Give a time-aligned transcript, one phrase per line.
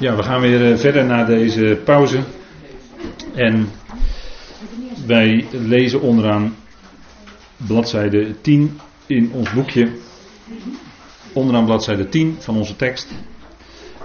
[0.00, 2.20] Ja, we gaan weer eh, verder naar deze pauze.
[3.34, 3.68] En
[5.06, 6.56] wij lezen onderaan
[7.56, 9.88] bladzijde 10 in ons boekje.
[11.32, 13.12] Onderaan bladzijde 10 van onze tekst.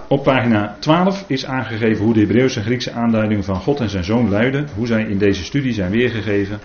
[0.08, 4.04] Op pagina 12 is aangegeven hoe de Hebreeuwse en Griekse aanduidingen van God en zijn
[4.04, 4.68] zoon luiden.
[4.74, 6.60] Hoe zij in deze studie zijn weergegeven.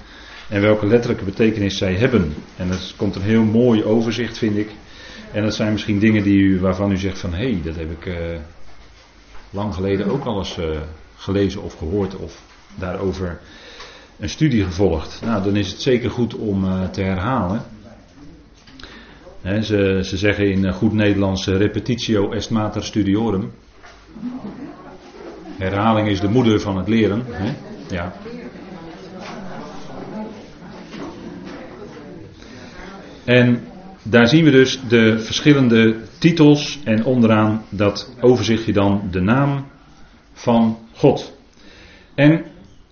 [0.49, 2.33] En welke letterlijke betekenis zij hebben.
[2.57, 4.69] En dat komt een heel mooi overzicht, vind ik.
[5.31, 7.91] En dat zijn misschien dingen die u, waarvan u zegt van hé, hey, dat heb
[7.91, 8.05] ik.
[8.05, 8.15] Uh,
[9.51, 10.65] lang geleden ook al eens uh,
[11.15, 12.41] gelezen of gehoord of
[12.75, 13.39] daarover
[14.19, 15.21] een studie gevolgd.
[15.25, 17.61] Nou, dan is het zeker goed om uh, te herhalen.
[19.41, 23.51] He, ze, ze, zeggen in goed Nederlands repetitio est mater studiorum.
[25.57, 27.25] Herhaling is de moeder van het leren.
[27.89, 28.13] Ja.
[33.23, 33.70] En
[34.03, 39.65] daar zien we dus de verschillende titels en onderaan dat overzichtje dan de naam
[40.33, 41.37] van God.
[42.15, 42.43] En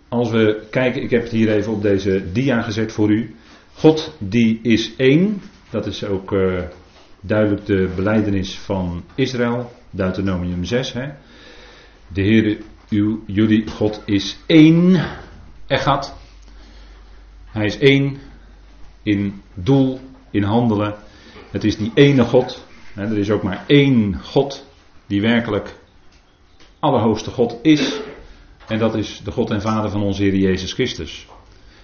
[0.10, 3.36] als we kijken, ik heb het hier even op deze dia gezet voor u.
[3.74, 6.62] God die is één, dat is ook uh,
[7.22, 10.94] duidelijk de beleidenis van Israël, Deuteronomium 6.
[10.94, 11.08] Hè.
[12.08, 12.58] De Heer,
[12.90, 15.06] uw, jullie God is één,
[15.68, 16.18] echad.
[17.46, 18.18] Hij is één
[19.04, 20.00] in doel,
[20.32, 20.96] in handelen.
[21.52, 22.66] Het is die ene God.
[22.96, 24.66] Er is ook maar één God
[25.08, 25.76] die werkelijk
[26.80, 28.00] allerhoogste God is.
[28.68, 31.28] En dat is de God en Vader van onze Heer Jezus Christus.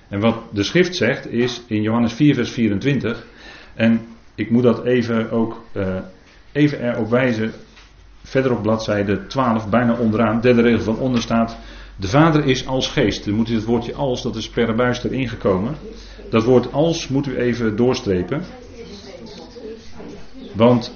[0.09, 3.25] En wat de schrift zegt is in Johannes 4, vers 24.
[3.73, 5.97] En ik moet dat even ook uh,
[6.51, 7.53] even erop wijzen.
[8.23, 11.57] Verder op bladzijde 12, bijna onderaan, derde regel van onder staat.
[11.97, 13.25] De Vader is als geest.
[13.25, 15.75] Dan moet u het woordje als, dat is per buis erin gekomen.
[16.29, 18.43] Dat woord als moet u even doorstrepen.
[20.53, 20.93] Want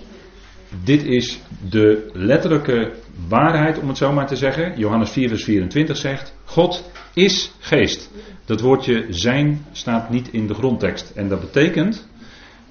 [0.83, 2.91] dit is de letterlijke
[3.27, 4.77] waarheid, om het zo maar te zeggen.
[4.77, 8.11] Johannes 4, vers 24 zegt: God is geest.
[8.45, 11.09] Dat woordje zijn staat niet in de grondtekst.
[11.09, 12.07] En dat betekent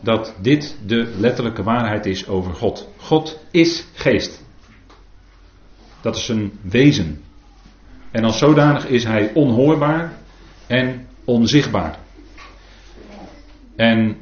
[0.01, 2.89] dat dit de letterlijke waarheid is over God.
[2.97, 4.45] God is geest.
[6.01, 7.23] Dat is een wezen.
[8.11, 10.13] En als zodanig is hij onhoorbaar
[10.67, 11.99] en onzichtbaar.
[13.77, 14.17] En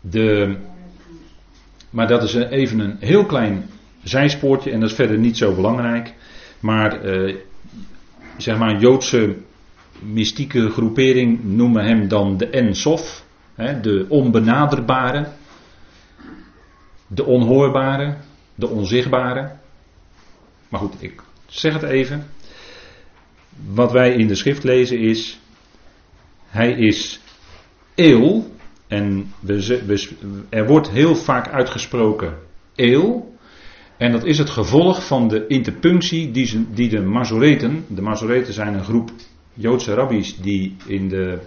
[0.00, 0.56] de
[1.94, 3.64] maar dat is even een heel klein
[4.02, 6.14] zijspoortje en dat is verder niet zo belangrijk.
[6.60, 7.34] Maar eh,
[8.36, 9.36] zeg maar Joodse
[9.98, 15.26] mystieke groepering noemen hem dan de Ensof, hè, de onbenaderbare,
[17.06, 18.16] de onhoorbare,
[18.54, 19.50] de onzichtbare.
[20.68, 22.26] Maar goed, ik zeg het even.
[23.66, 25.38] Wat wij in de schrift lezen is,
[26.46, 27.20] hij is
[27.94, 28.46] eeuw,
[28.86, 30.08] en we,
[30.48, 32.38] er wordt heel vaak uitgesproken
[32.74, 33.32] eeuw.
[33.96, 37.84] En dat is het gevolg van de interpunctie die, die de Mazoreten.
[37.88, 39.10] De Mazoreten zijn een groep
[39.54, 41.38] Joodse rabbies die in de.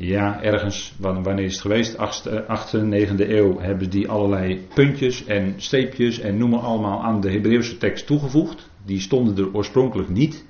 [0.00, 1.96] Ja, ergens, wanneer is het geweest?
[1.96, 7.78] 8e, 9e eeuw hebben die allerlei puntjes en streepjes en noemen allemaal aan de Hebreeuwse
[7.78, 8.68] tekst toegevoegd.
[8.84, 10.44] Die stonden er oorspronkelijk niet.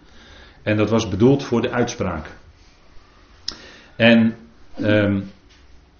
[0.62, 2.26] En dat was bedoeld voor de uitspraak.
[3.96, 4.36] En
[4.80, 5.30] Um,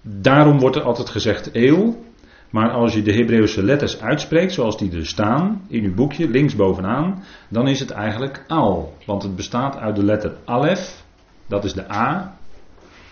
[0.01, 2.07] daarom wordt er altijd gezegd eeuw.
[2.49, 7.23] Maar als je de Hebreeuwse letters uitspreekt, zoals die er staan in uw boekje, linksbovenaan,
[7.49, 8.97] dan is het eigenlijk al.
[9.05, 11.03] Want het bestaat uit de letter alef,
[11.47, 12.37] dat is de A.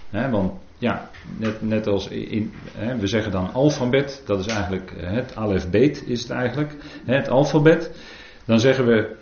[0.10, 2.54] want ja, net, net als in,
[3.00, 6.76] we zeggen dan alfabet, dat is eigenlijk het alefbeet is het eigenlijk,
[7.06, 7.92] het alfabet.
[8.46, 9.16] Dan zeggen we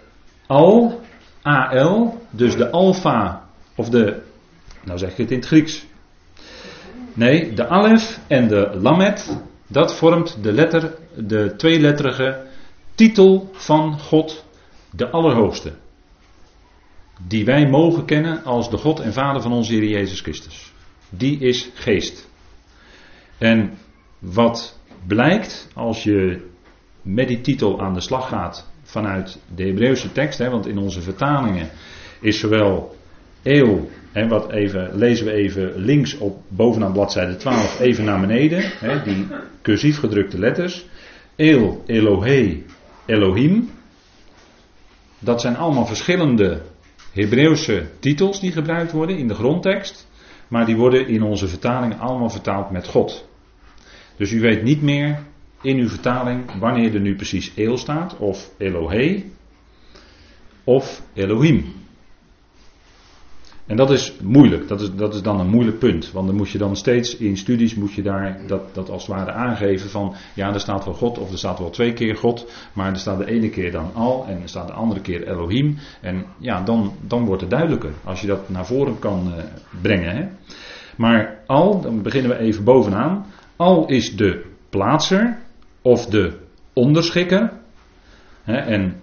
[0.48, 1.02] al,
[1.42, 3.44] AL, dus de alfa,
[3.76, 4.22] of de,
[4.84, 5.86] nou zeg ik het in het Grieks,
[7.16, 9.38] Nee, de alef en de lamet,
[9.68, 12.46] dat vormt de, letter, de tweeletterige
[12.96, 14.46] titel van God,
[14.90, 15.72] de Allerhoogste.
[17.28, 20.74] Die wij mogen kennen als de God en Vader van onze Heer Jezus Christus.
[21.18, 22.30] Die is geest.
[23.38, 23.78] En
[24.20, 26.48] wat blijkt als je
[27.02, 31.02] met die titel aan de slag gaat vanuit de Hebreeuwse tekst, hè, want in onze
[31.02, 31.70] vertalingen
[32.20, 32.96] is zowel
[33.44, 38.72] eeuw He, wat even, lezen we even links op bovenaan bladzijde 12 even naar beneden.
[38.80, 39.28] He, die
[39.62, 40.86] cursief gedrukte letters.
[41.36, 42.64] El, Elohe,
[43.06, 43.70] Elohim.
[45.20, 46.62] Dat zijn allemaal verschillende
[47.12, 50.08] Hebreeuwse titels die gebruikt worden in de grondtekst.
[50.48, 53.28] Maar die worden in onze vertaling allemaal vertaald met God.
[54.18, 55.20] Dus u weet niet meer
[55.62, 58.18] in uw vertaling wanneer er nu precies El staat.
[58.18, 59.24] Of Elohe.
[60.64, 61.85] Of Elohim.
[63.66, 66.12] En dat is moeilijk, dat is, dat is dan een moeilijk punt.
[66.12, 69.16] Want dan moet je dan steeds in studies moet je daar dat, dat als het
[69.16, 72.52] ware aangeven van ja, er staat wel God of er staat wel twee keer God,
[72.74, 75.78] maar er staat de ene keer dan al en er staat de andere keer Elohim.
[76.02, 79.44] En ja, dan, dan wordt het duidelijker als je dat naar voren kan uh,
[79.82, 80.16] brengen.
[80.16, 80.28] Hè.
[80.98, 83.26] Maar al, dan beginnen we even bovenaan,
[83.56, 85.38] al is de plaatser
[85.82, 86.38] of de
[86.74, 87.52] onderschikker.
[88.44, 88.96] Hè, en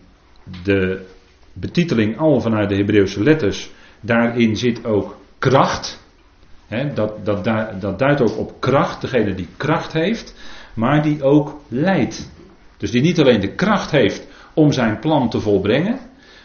[0.63, 1.07] de
[1.53, 3.71] betiteling al vanuit de Hebreeuwse letters
[4.03, 6.01] Daarin zit ook kracht.
[6.95, 7.45] dat, dat,
[7.81, 10.35] dat duidt ook op kracht, degene die kracht heeft,
[10.75, 12.31] maar die ook leidt.
[12.77, 15.99] Dus die niet alleen de kracht heeft om zijn plan te volbrengen,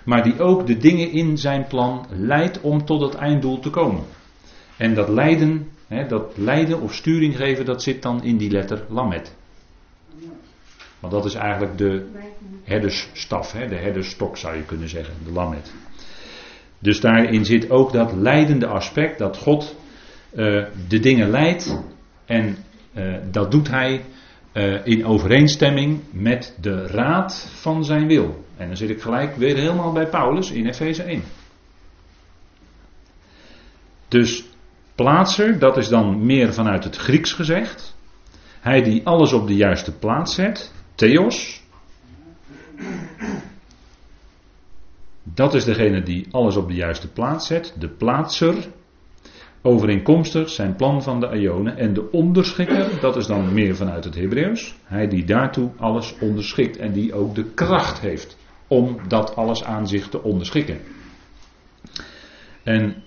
[0.06, 4.04] maar die ook de dingen in zijn plan leidt om tot het einddoel te komen.
[4.78, 5.68] En dat leiden,
[6.08, 9.36] dat leiden of sturing geven, dat zit dan in die letter lamet.
[11.00, 12.10] Want dat is eigenlijk de
[12.64, 15.74] herdersstaf, de herdersstok zou je kunnen zeggen, de lamet.
[16.80, 19.76] Dus daarin zit ook dat leidende aspect, dat God
[20.34, 21.84] uh, de dingen leidt
[22.26, 22.58] en
[22.96, 24.04] uh, dat doet hij
[24.54, 28.46] uh, in overeenstemming met de raad van zijn wil.
[28.58, 31.24] En dan zit ik gelijk weer helemaal bij Paulus in Efeze 1.
[34.08, 34.46] Dus
[34.96, 37.96] plaatser, dat is dan meer vanuit het Grieks gezegd.
[38.60, 41.64] Hij die alles op de juiste plaats zet, Theos.
[45.38, 48.56] Dat is degene die alles op de juiste plaats zet, de plaatser.
[49.62, 51.78] Overeenkomstig zijn plan van de Ionen.
[51.78, 54.76] En de onderschikker, dat is dan meer vanuit het Hebreeuws.
[54.84, 58.38] Hij die daartoe alles onderschikt en die ook de kracht heeft
[58.68, 60.80] om dat alles aan zich te onderschikken.
[62.64, 63.04] En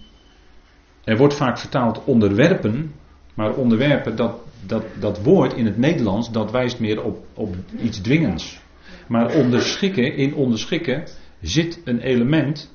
[1.04, 2.92] er wordt vaak vertaald onderwerpen,
[3.34, 8.00] maar onderwerpen, dat, dat, dat woord in het Nederlands, dat wijst meer op, op iets
[8.00, 8.60] dwingends.
[9.08, 11.04] Maar onderschikken, in onderschikken
[11.40, 12.74] zit een element,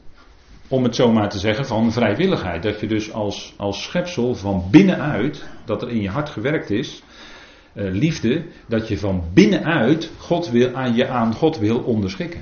[0.68, 2.64] om het zo maar te zeggen, van vrijwilligheid.
[2.64, 7.04] Dat je dus als, als schepsel van binnenuit, dat er in je hart gewerkt is,
[7.74, 12.42] uh, liefde, dat je van binnenuit God wil, aan je aan God wil onderschikken.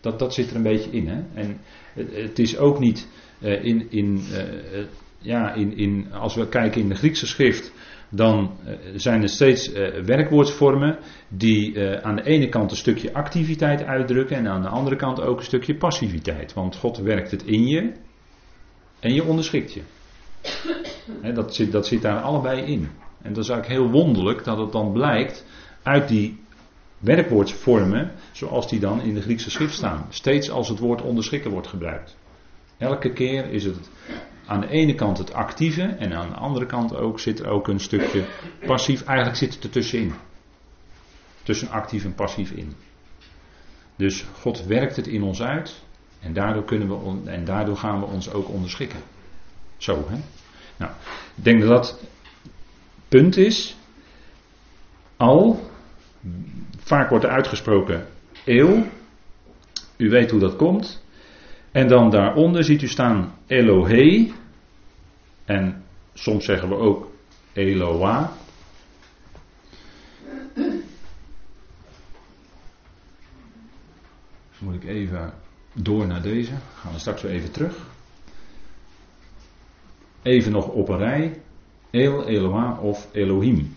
[0.00, 1.08] Dat, dat zit er een beetje in.
[1.08, 1.22] Hè?
[1.34, 1.60] En
[1.94, 3.08] het, is ook niet
[3.40, 4.84] uh, in, in, uh,
[5.18, 7.72] ja, in, in, als we kijken in de Griekse schrift,
[8.08, 10.98] dan eh, zijn er steeds uh, werkwoordsvormen
[11.28, 15.20] die uh, aan de ene kant een stukje activiteit uitdrukken en aan de andere kant
[15.20, 16.52] ook een stukje passiviteit.
[16.52, 17.92] Want God werkt het in je
[19.00, 19.82] en je onderschikt je.
[21.34, 22.88] dat, zit, dat zit daar allebei in.
[23.22, 25.44] En dat is eigenlijk heel wonderlijk dat het dan blijkt
[25.82, 26.38] uit die
[26.98, 30.06] werkwoordsvormen zoals die dan in de Griekse schrift staan.
[30.08, 32.16] Steeds als het woord onderschikken wordt gebruikt.
[32.78, 33.90] Elke keer is het
[34.46, 37.68] aan de ene kant het actieve en aan de andere kant ook zit er ook
[37.68, 38.24] een stukje
[38.66, 39.02] passief.
[39.02, 40.14] Eigenlijk zit het er tussenin.
[41.42, 42.74] Tussen actief en passief in.
[43.96, 45.82] Dus God werkt het in ons uit
[46.20, 49.00] en daardoor, kunnen we en daardoor gaan we ons ook onderschikken.
[49.76, 50.16] Zo, hè?
[50.76, 50.92] Nou,
[51.36, 52.00] ik denk dat dat
[53.08, 53.76] punt is.
[55.16, 55.70] Al,
[56.78, 58.06] vaak wordt er uitgesproken
[58.44, 58.86] eeuw.
[59.96, 61.04] U weet hoe dat komt.
[61.76, 64.30] En dan daaronder ziet u staan Elohe.
[65.44, 65.84] En
[66.14, 67.10] soms zeggen we ook
[67.52, 68.32] Eloa.
[74.50, 75.32] Dus moet ik even
[75.72, 76.52] door naar deze.
[76.74, 77.76] Gaan we straks weer even terug.
[80.22, 81.40] Even nog op een rij.
[81.90, 83.76] El, Eloa of Elohim.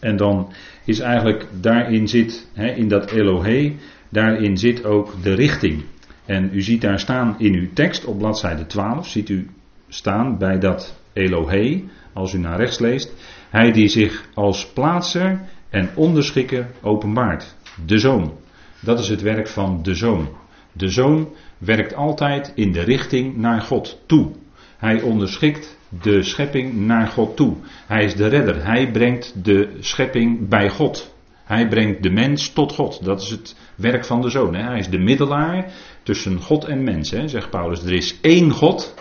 [0.00, 0.52] En dan
[0.84, 3.74] is eigenlijk daarin zit, in dat Elohe,
[4.08, 5.84] daarin zit ook de richting.
[6.26, 9.50] En u ziet daar staan in uw tekst op bladzijde 12, ziet u
[9.88, 13.12] staan bij dat Elohe, als u naar rechts leest,
[13.50, 15.40] hij die zich als plaatser
[15.70, 17.56] en onderschikker openbaart.
[17.86, 18.32] De zoon.
[18.80, 20.28] Dat is het werk van de zoon.
[20.72, 21.28] De zoon
[21.58, 24.32] werkt altijd in de richting naar God toe.
[24.76, 27.56] Hij onderschikt de schepping naar God toe.
[27.86, 28.66] Hij is de redder.
[28.66, 31.13] Hij brengt de schepping bij God.
[31.44, 33.04] Hij brengt de mens tot God.
[33.04, 34.54] Dat is het werk van de zoon.
[34.54, 34.62] Hè.
[34.62, 35.72] Hij is de middelaar
[36.02, 37.82] tussen God en mens, hè, zegt Paulus.
[37.82, 38.94] Er is één God.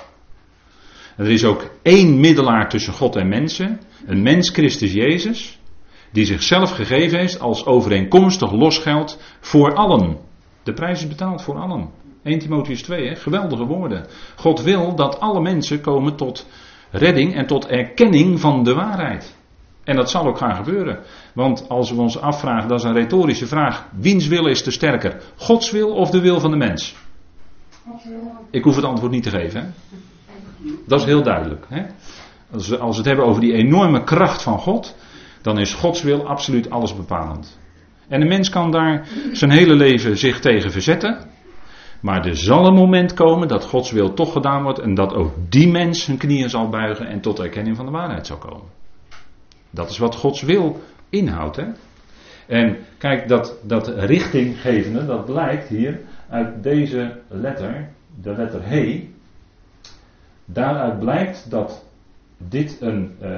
[1.18, 3.80] Er is ook één middelaar tussen God en mensen.
[4.06, 5.60] Een mens, Christus Jezus.
[6.12, 10.18] Die zichzelf gegeven heeft als overeenkomstig losgeld voor allen.
[10.64, 11.90] De prijs is betaald voor allen.
[12.24, 13.16] 1 Timotheus 2, hè?
[13.16, 14.08] geweldige woorden.
[14.36, 16.48] God wil dat alle mensen komen tot
[16.92, 19.36] redding en tot erkenning van de waarheid.
[19.84, 21.00] En dat zal ook gaan gebeuren.
[21.34, 23.88] Want als we ons afvragen, dat is een retorische vraag.
[23.92, 25.22] Wiens wil is te sterker?
[25.36, 26.96] Gods wil of de wil van de mens?
[28.52, 29.62] Ik hoef het antwoord niet te geven.
[29.62, 29.68] Hè?
[30.88, 31.66] Dat is heel duidelijk.
[31.70, 31.86] Hè?
[32.52, 34.96] Als, we, als het hebben over die enorme kracht van God,
[35.42, 37.60] dan is Gods wil absoluut alles bepalend.
[38.08, 41.32] En de mens kan daar zijn hele leven zich tegen verzetten.
[42.02, 45.34] Maar er zal een moment komen dat Gods wil toch gedaan wordt en dat ook
[45.50, 48.68] die mens zijn knieën zal buigen en tot erkenning van de waarheid zal komen.
[49.70, 50.82] Dat is wat Gods wil
[51.14, 51.56] inhoudt.
[51.56, 51.66] Hè?
[52.48, 57.90] En kijk, dat, dat richtinggevende, dat blijkt hier uit deze letter,
[58.22, 59.10] de letter He.
[60.46, 61.86] Daaruit blijkt dat
[62.38, 63.30] dit een, uh,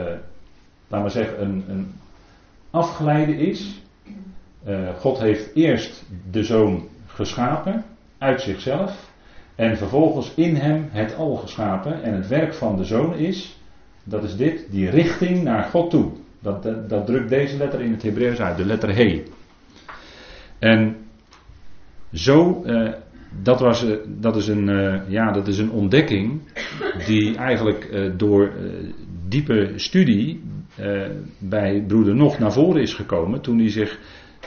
[0.88, 1.94] laten we zeggen, een, een
[2.70, 3.82] afgeleide is.
[4.68, 7.84] Uh, God heeft eerst de zoon geschapen
[8.18, 9.14] uit zichzelf.
[9.56, 12.04] En vervolgens in hem het al geschapen.
[12.04, 13.60] En het werk van de zoon is,
[14.04, 16.12] dat is dit, die richting naar God toe.
[16.46, 19.24] Dat, dat, dat drukt deze letter in het Hebreeuws uit, de letter He.
[20.60, 20.96] En
[22.14, 22.92] zo, uh,
[23.44, 26.42] dat, was, uh, dat, is een, ja, dat is een ontdekking
[27.06, 28.52] die eigenlijk door
[29.28, 30.42] diepe studie
[31.38, 34.00] bij broeder Nog naar voren is gekomen toen hij zich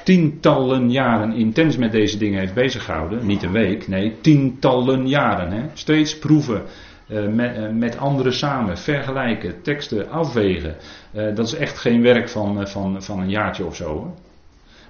[0.05, 3.27] tientallen jaren intens met deze dingen heeft beziggehouden.
[3.27, 5.53] Niet een week, nee, tientallen jaren.
[5.53, 5.63] Hè.
[5.73, 6.63] Steeds proeven
[7.09, 10.77] met, uh, met, anderen samen, vergelijken, teksten afwegen.
[11.15, 14.15] Uh, dat is echt geen werk van, van, van een jaartje of zo.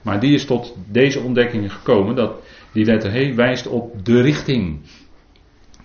[0.03, 2.33] Maar die is tot deze ontdekking gekomen dat
[2.73, 4.81] die letter H wijst op de richting.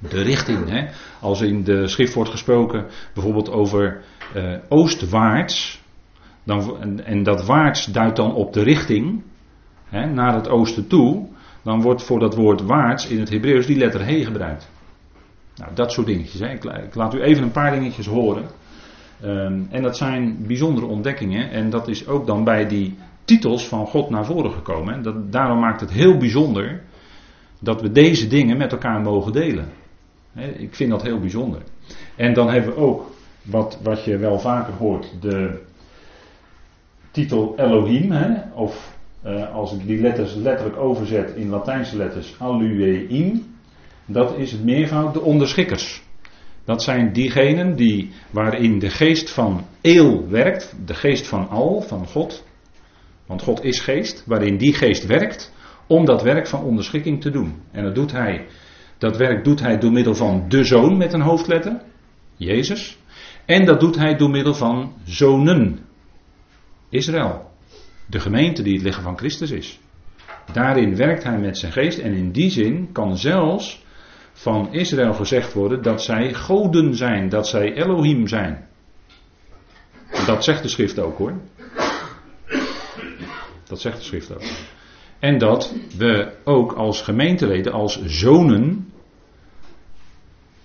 [0.09, 0.85] De richting, hè.
[1.21, 4.01] als in de schrift wordt gesproken bijvoorbeeld over
[4.69, 5.81] oostwaarts,
[6.43, 9.23] dan, en, en, dat waarts duidt dan op de richting,
[9.89, 11.27] hè, naar het oosten toe.
[11.63, 14.69] Dan wordt voor dat woord waarts in het Hebreeuws die letter he gebruikt.
[15.55, 16.41] Nou, dat soort dingetjes.
[16.41, 18.43] Ik, laat u even een paar dingetjes horen.
[19.23, 21.49] Um, en dat zijn bijzondere ontdekkingen.
[21.49, 25.03] En dat is ook dan bij die titels van God naar voren gekomen.
[25.03, 26.81] Dat, daarom maakt het heel bijzonder
[27.59, 29.67] dat we deze dingen met elkaar mogen delen.
[30.57, 31.61] ik vind dat heel bijzonder.
[32.15, 35.61] En dan hebben we ook, wat, wat je wel vaker hoort, de
[37.11, 38.13] titel Elohim,
[38.53, 43.52] of uh, als ik die letters letterlijk overzet in Latijnse letters, Alueim,
[44.05, 46.03] dat is het meervoud de onderschikkers.
[46.65, 52.07] Dat zijn diegenen die, waarin de geest van Eel werkt, de geest van Al, van
[52.07, 52.43] God,
[53.25, 55.53] want God is geest, waarin die geest werkt
[55.87, 57.61] om dat werk van onderschikking te doen.
[57.71, 58.45] En dat doet hij,
[58.97, 61.81] dat werk doet hij door middel van de zoon met een hoofdletter,
[62.35, 62.97] Jezus,
[63.45, 65.79] en dat doet hij door middel van zonen,
[66.89, 67.51] Israël.
[68.05, 69.79] De gemeente die het lichaam van Christus is.
[70.51, 73.83] Daarin werkt hij met zijn geest en in die zin kan zelfs
[74.33, 78.67] van Israël gezegd worden dat zij goden zijn, dat zij Elohim zijn.
[80.25, 81.33] Dat zegt de schrift ook hoor.
[83.63, 84.43] Dat zegt de schrift ook.
[85.19, 88.93] En dat we ook als gemeenteleden, als zonen,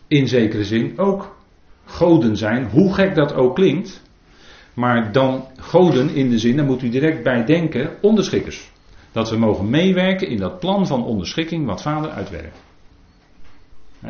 [0.06, 1.36] in zekere zin ook
[1.84, 4.02] goden zijn, hoe gek dat ook klinkt.
[4.74, 8.70] Maar dan goden in de zin, daar moet u direct bij denken, onderschikkers.
[9.12, 12.67] Dat we mogen meewerken in dat plan van onderschikking wat vader uitwerkt.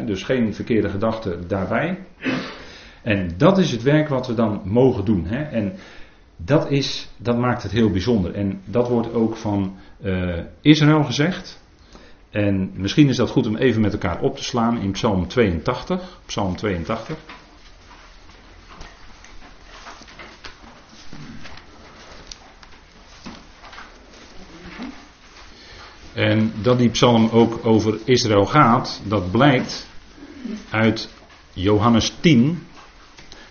[0.07, 1.99] Dus geen verkeerde gedachten daarbij.
[3.03, 5.27] En dat is het werk wat we dan mogen doen.
[5.27, 5.73] En
[6.37, 8.35] dat, is, dat maakt het heel bijzonder.
[8.35, 11.63] En dat wordt ook van uh, Israël gezegd.
[12.31, 16.21] En misschien is dat goed om even met elkaar op te slaan in Psalm 82.
[16.27, 17.17] Psalm 82.
[26.19, 29.89] En dat die psalm ook over Israël gaat, dat blijkt
[30.71, 31.09] uit
[31.53, 32.59] Johannes 10.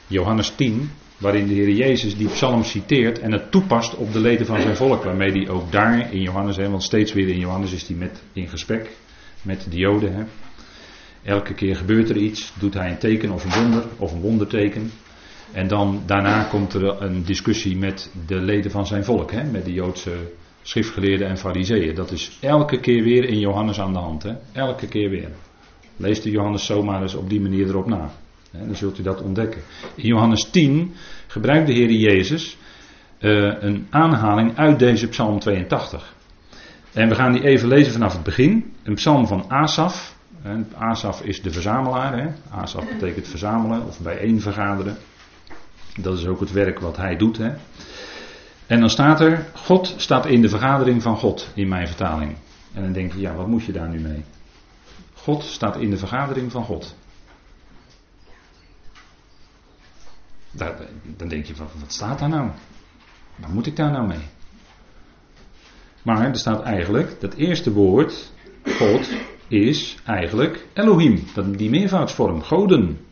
[0.07, 4.45] Johannes 10, waarin de Heer Jezus die psalm citeert en het toepast op de leden
[4.45, 5.03] van zijn volk.
[5.03, 8.24] Waarmee hij ook daar in Johannes, hè, want steeds weer in Johannes is hij met,
[8.33, 8.89] in gesprek
[9.41, 10.13] met de Joden.
[10.13, 10.24] Hè.
[11.24, 14.91] Elke keer gebeurt er iets, doet hij een teken of een wonder of een wonderteken.
[15.51, 19.65] En dan daarna komt er een discussie met de leden van zijn volk, hè, met
[19.65, 20.15] de Joodse
[20.67, 21.95] schriftgeleerden en fariseeën.
[21.95, 24.24] Dat is elke keer weer in Johannes aan de hand.
[24.24, 24.33] Hè?
[24.51, 25.29] Elke keer weer.
[25.97, 28.12] Lees de Johannes zomaar eens op die manier erop na.
[28.51, 28.65] Hè?
[28.65, 29.62] Dan zult u dat ontdekken.
[29.95, 30.93] In Johannes 10
[31.27, 32.57] gebruikt de Heer Jezus
[33.19, 36.15] uh, een aanhaling uit deze psalm 82.
[36.93, 38.74] En we gaan die even lezen vanaf het begin.
[38.83, 40.15] Een psalm van Asaf.
[40.77, 42.17] Asaf is de verzamelaar.
[42.17, 42.27] Hè?
[42.50, 44.97] Asaf betekent verzamelen of bijeenvergaderen.
[46.00, 47.38] Dat is ook het werk wat hij doet.
[47.38, 47.51] Hè?
[48.67, 52.36] En dan staat er, God staat in de vergadering van God, in mijn vertaling.
[52.74, 54.24] En dan denk je, ja, wat moet je daar nu mee?
[55.13, 56.95] God staat in de vergadering van God.
[61.17, 62.50] dan denk je, wat, wat staat daar nou?
[63.36, 64.25] Wat moet ik daar nou mee?
[66.01, 68.31] Maar er staat eigenlijk, dat eerste woord,
[68.63, 69.09] God,
[69.47, 71.24] is eigenlijk Elohim.
[71.33, 73.06] Dat, die meervoudsvorm, goden.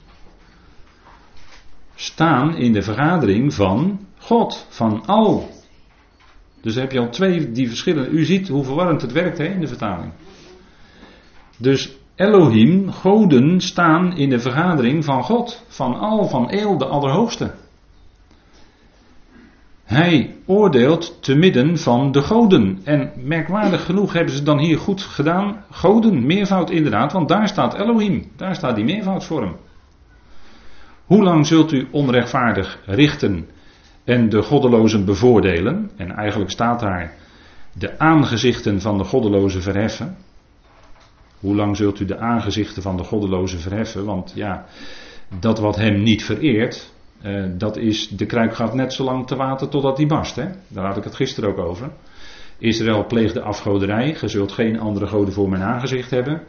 [1.95, 5.49] Staan in de vergadering van God van al.
[6.61, 8.15] Dus heb je al twee die verschillen.
[8.15, 10.11] U ziet hoe verwarrend het werkt hè, in de vertaling.
[11.57, 17.53] Dus Elohim, goden, staan in de vergadering van God, van al, van Eel, de Allerhoogste.
[19.83, 22.79] Hij oordeelt te midden van de goden.
[22.83, 25.63] En merkwaardig genoeg hebben ze dan hier goed gedaan.
[25.71, 28.31] Goden, meervoud inderdaad, want daar staat Elohim.
[28.35, 29.55] Daar staat die meervoudsvorm.
[31.05, 33.47] Hoe lang zult u onrechtvaardig richten
[34.03, 35.91] en de goddelozen bevoordelen?
[35.97, 37.13] En eigenlijk staat daar
[37.73, 40.17] de aangezichten van de goddelozen verheffen.
[41.39, 44.05] Hoe lang zult u de aangezichten van de goddelozen verheffen?
[44.05, 44.65] Want ja,
[45.39, 49.35] dat wat hem niet vereert, eh, dat is, de kruik gaat net zo lang te
[49.35, 50.35] water totdat die barst.
[50.35, 50.45] Hè?
[50.67, 51.91] Daar had ik het gisteren ook over.
[52.57, 54.17] Israël pleegde afgoderij.
[54.21, 56.41] Je zult geen andere goden voor mijn aangezicht hebben.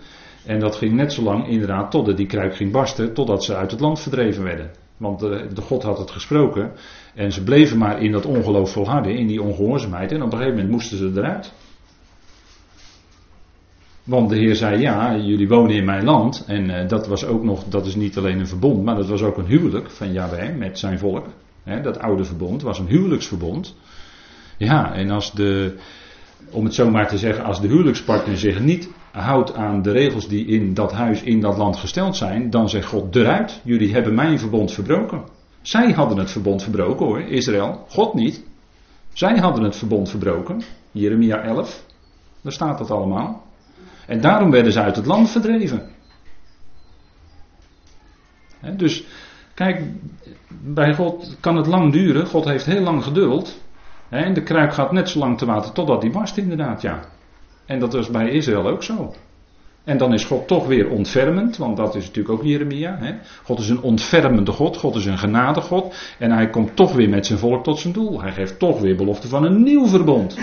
[0.46, 3.14] En dat ging net zo lang inderdaad totdat die kruik ging barsten.
[3.14, 4.70] Totdat ze uit het land verdreven werden.
[4.96, 6.72] Want de, eh, de God had het gesproken.
[7.14, 9.16] En ze bleven maar in dat ongeloof volharden.
[9.16, 10.12] In die ongehoorzaamheid.
[10.12, 11.52] En op een gegeven moment moesten ze eruit.
[14.04, 16.44] Want de Heer zei: Ja, jullie wonen in mijn land.
[16.46, 19.22] En uh, dat was ook nog, dat is niet alleen een verbond, maar dat was
[19.22, 21.26] ook een huwelijk van Yahweh met zijn volk.
[21.82, 23.76] Dat oude verbond was een huwelijksverbond.
[24.56, 25.74] Ja, en als de,
[26.50, 30.28] om het zo maar te zeggen, als de huwelijkspartner zich niet houdt aan de regels
[30.28, 34.14] die in dat huis, in dat land gesteld zijn, dan zegt God eruit: Jullie hebben
[34.14, 35.24] mijn verbond verbroken.
[35.62, 38.44] Zij hadden het verbond verbroken hoor, Israël, God niet.
[39.12, 40.62] Zij hadden het verbond verbroken.
[40.90, 41.84] Jeremia 11,
[42.42, 43.44] daar staat dat allemaal.
[44.06, 45.88] En daarom werden ze uit het land verdreven.
[48.76, 49.04] dus
[49.54, 49.82] kijk,
[50.62, 52.26] bij God kan het lang duren.
[52.26, 53.64] God heeft heel lang geduld.
[54.08, 57.00] en de kruik gaat net zo lang te water totdat die barst, inderdaad, ja.
[57.66, 59.14] En dat was bij Israël ook zo.
[59.84, 62.96] En dan is God toch weer ontfermend, want dat is natuurlijk ook Jeremia.
[62.98, 63.14] Hè?
[63.42, 66.14] God is een ontfermende God, God is een genade God.
[66.18, 68.22] En hij komt toch weer met zijn volk tot zijn doel.
[68.22, 70.38] Hij geeft toch weer belofte van een nieuw verbond.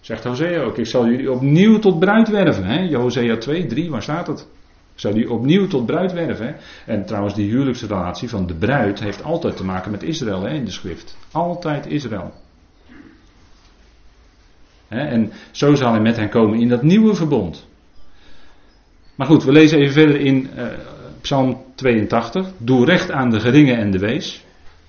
[0.00, 2.64] Zegt Hosea ook, ik zal jullie opnieuw tot bruid werven.
[2.64, 2.96] Hè?
[2.96, 4.40] Hosea 2, 3, waar staat het?
[4.94, 6.56] Ik zal jullie opnieuw tot bruid werven.
[6.86, 10.64] En trouwens, die huwelijksrelatie van de bruid heeft altijd te maken met Israël hè, in
[10.64, 11.16] de schrift.
[11.32, 12.32] Altijd Israël.
[14.88, 17.66] En zo zal hij met hen komen in dat nieuwe verbond.
[19.14, 20.66] Maar goed, we lezen even verder in uh,
[21.20, 22.46] Psalm 82.
[22.58, 24.44] Doe recht aan de geringe en de wees.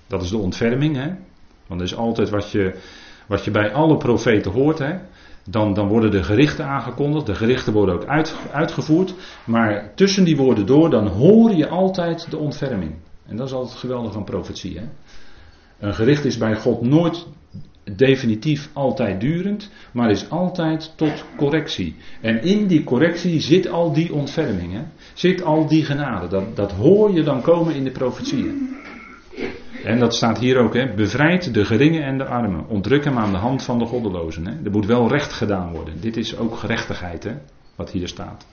[0.07, 0.95] Dat is de ontferming.
[0.95, 1.07] Hè?
[1.67, 2.75] Want dat is altijd wat je
[3.29, 4.95] wat je bij alle profeten hoort, hè,
[5.43, 7.25] dan, dan worden de gerichten aangekondigd.
[7.25, 9.13] De gerichten worden ook uit, uitgevoerd.
[9.45, 12.95] Maar tussen die woorden door, dan hoor je altijd de ontferming.
[13.27, 14.77] En dat is altijd geweldig van profetie.
[14.77, 14.85] Hè?
[15.79, 17.27] Een gericht is bij God nooit
[17.95, 21.95] definitief altijd durend, maar is altijd tot correctie.
[22.21, 24.73] En in die correctie zit al die ontferming,
[25.13, 26.27] zit al die genade.
[26.27, 28.77] Dat, dat hoor je dan komen in de profetieën.
[29.83, 32.67] En dat staat hier ook, hè, bevrijd de geringen en de armen.
[32.67, 34.47] Ontdruk hem aan de hand van de goddelozen.
[34.47, 34.51] Hè.
[34.63, 35.93] Er moet wel recht gedaan worden.
[36.01, 37.33] Dit is ook gerechtigheid, hè,
[37.75, 38.45] wat hier staat.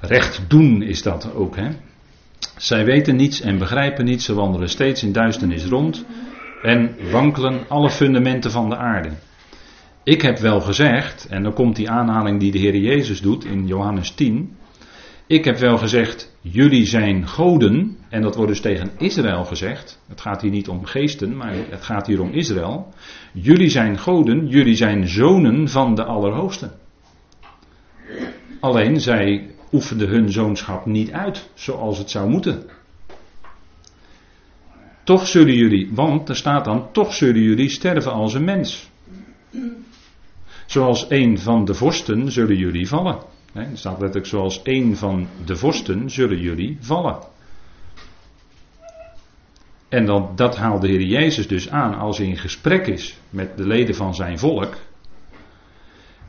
[0.00, 1.56] Recht doen is dat ook.
[1.56, 1.68] Hè.
[2.56, 4.24] Zij weten niets en begrijpen niets.
[4.24, 6.04] Ze wandelen steeds in duisternis rond.
[6.62, 9.10] En wankelen alle fundamenten van de aarde.
[10.02, 13.66] Ik heb wel gezegd, en dan komt die aanhaling die de Heer Jezus doet in
[13.66, 14.56] Johannes 10.
[15.26, 17.96] Ik heb wel gezegd, jullie zijn goden.
[18.08, 20.00] En dat wordt dus tegen Israël gezegd.
[20.08, 22.92] Het gaat hier niet om geesten, maar het gaat hier om Israël.
[23.32, 26.70] Jullie zijn goden, jullie zijn zonen van de Allerhoogste.
[28.60, 32.66] Alleen zij oefenden hun zoonschap niet uit zoals het zou moeten.
[35.04, 38.90] Toch zullen jullie, want er staat dan, toch zullen jullie sterven als een mens.
[40.66, 43.18] Zoals een van de vorsten zullen jullie vallen.
[43.52, 47.18] er staat letterlijk, zoals een van de vorsten zullen jullie vallen.
[49.88, 53.56] En dan, dat haalt de Heer Jezus dus aan als hij in gesprek is met
[53.56, 54.76] de leden van zijn volk.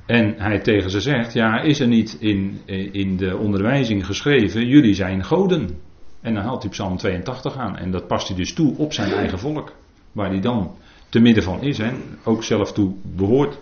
[0.06, 4.94] En hij tegen ze zegt: Ja, is er niet in, in de onderwijzing geschreven: Jullie
[4.94, 5.80] zijn goden.
[6.24, 7.78] En dan haalt hij Psalm 82 aan.
[7.78, 9.74] En dat past hij dus toe op zijn eigen volk.
[10.12, 10.76] Waar hij dan
[11.10, 13.58] te midden van is en ook zelf toe behoort.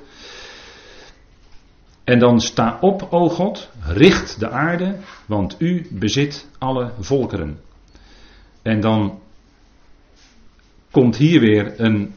[2.03, 4.95] En dan sta op, o God, richt de aarde,
[5.25, 7.59] want u bezit alle volkeren.
[8.61, 9.19] En dan
[10.91, 12.15] komt hier weer een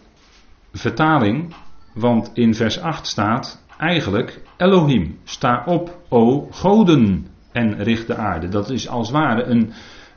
[0.73, 1.55] vertaling,
[1.93, 8.49] want in vers 8 staat eigenlijk Elohim, sta op, o goden, en richt de aarde.
[8.49, 9.73] Dat is als ware een,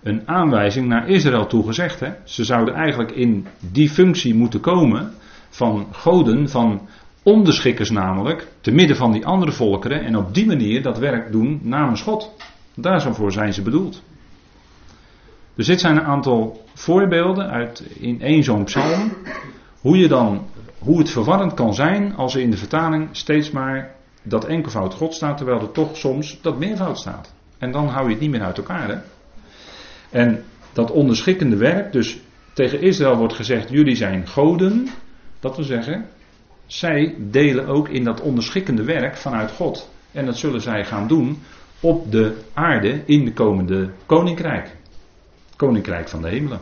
[0.08, 2.00] een aanwijzing naar Israël toegezegd.
[2.00, 2.12] Hè?
[2.24, 5.12] Ze zouden eigenlijk in die functie moeten komen
[5.50, 6.88] van goden, van
[7.24, 11.60] onderschikkers namelijk, te midden van die andere volkeren en op die manier dat werk doen
[11.64, 12.36] namens God.
[12.76, 14.04] Daarvoor zijn ze bedoeld.
[15.56, 19.12] Dus dit zijn een aantal voorbeelden uit in één zo'n psalm.
[19.82, 20.46] Hoe, je dan,
[20.80, 25.14] hoe het verwarrend kan zijn als er in de vertaling steeds maar dat enkelvoud God
[25.14, 27.34] staat, terwijl er toch soms dat meervoud staat.
[27.58, 28.88] En dan hou je het niet meer uit elkaar.
[28.88, 28.98] Hè?
[30.10, 30.44] En
[30.74, 32.20] dat onderschikkende werk, dus
[32.54, 34.88] tegen Israël wordt gezegd: jullie zijn goden.
[35.40, 36.06] Dat wil zeggen,
[36.66, 39.90] zij delen ook in dat onderschikkende werk vanuit God.
[40.12, 41.40] En dat zullen zij gaan doen
[41.80, 44.76] op de aarde in de komende koninkrijk.
[45.56, 46.60] Koninkrijk van de hemelen.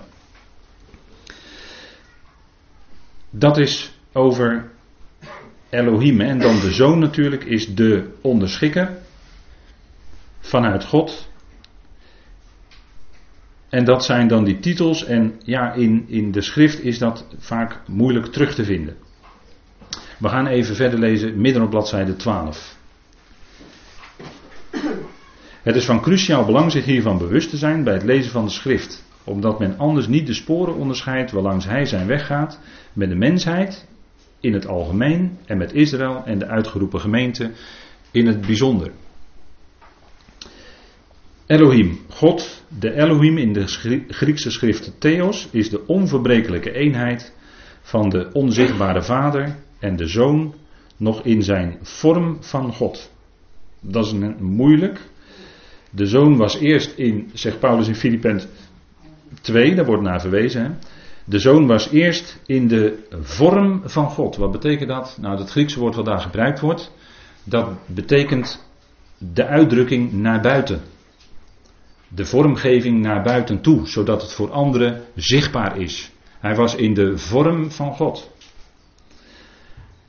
[3.29, 4.69] Dat is over
[5.69, 6.21] Elohim.
[6.21, 8.97] En dan de zoon natuurlijk is de onderschikker
[10.39, 11.29] vanuit God.
[13.69, 15.05] En dat zijn dan die titels.
[15.05, 18.95] En ja, in, in de schrift is dat vaak moeilijk terug te vinden.
[20.17, 22.77] We gaan even verder lezen, midden op bladzijde 12.
[25.61, 28.51] Het is van cruciaal belang zich hiervan bewust te zijn bij het lezen van de
[28.51, 32.59] schrift, omdat men anders niet de sporen onderscheidt waarlangs hij zijn weg gaat
[32.93, 33.87] met de mensheid
[34.39, 37.51] in het algemeen en met Israël en de uitgeroepen gemeente
[38.11, 38.91] in het bijzonder.
[41.47, 43.67] Elohim, God, de Elohim in de
[44.07, 47.33] Griekse schrift Theos, is de onverbrekelijke eenheid
[47.81, 50.53] van de onzichtbare Vader en de Zoon
[50.97, 53.11] nog in zijn vorm van God.
[53.79, 54.99] Dat is een, moeilijk.
[55.89, 58.49] De Zoon was eerst in, zegt Paulus in Filippenzen
[59.41, 60.79] 2, daar wordt naar verwezen.
[61.25, 64.35] De Zoon was eerst in de vorm van God.
[64.35, 65.17] Wat betekent dat?
[65.21, 66.91] Nou, het Griekse woord wat daar gebruikt wordt,
[67.43, 68.65] dat betekent
[69.17, 70.81] de uitdrukking naar buiten.
[72.07, 76.11] De vormgeving naar buiten toe, zodat het voor anderen zichtbaar is.
[76.39, 78.31] Hij was in de vorm van God.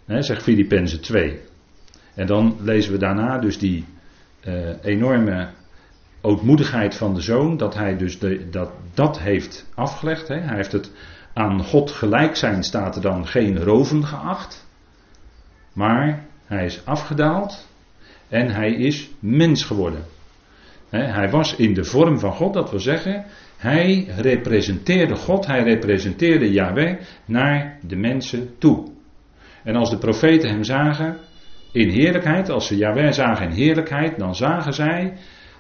[0.07, 1.41] Zegt Filippenzen 2.
[2.15, 3.85] En dan lezen we daarna dus die
[4.47, 5.49] uh, enorme
[6.21, 10.29] ootmoedigheid van de zoon, dat hij dus de, dat, dat heeft afgelegd.
[10.29, 10.91] Hij heeft het
[11.33, 14.67] aan God gelijk zijn, staat er dan geen roven geacht.
[15.73, 17.69] Maar hij is afgedaald
[18.29, 20.05] en hij is mens geworden.
[20.91, 23.25] Hij was in de vorm van God, dat wil zeggen,
[23.57, 28.87] hij representeerde God, hij representeerde Yahweh naar de mensen toe.
[29.65, 31.19] En als de profeten hem zagen
[31.73, 35.17] in heerlijkheid, als ze Yahweh zagen in heerlijkheid, dan zagen zij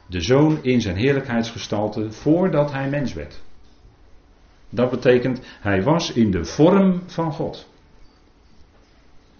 [0.06, 3.42] de zoon in zijn heerlijkheidsgestalte voordat hij mens werd.
[4.70, 7.68] Dat betekent, hij was in de vorm van God.